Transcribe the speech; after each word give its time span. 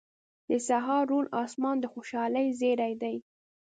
•د 0.49 0.51
سهار 0.67 1.03
روڼ 1.11 1.25
آسمان 1.43 1.75
د 1.79 1.85
خوشحالۍ 1.93 2.47
زیری 2.59 2.93
دی. 3.01 3.15